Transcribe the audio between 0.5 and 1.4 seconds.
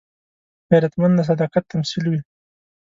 غیرتمند د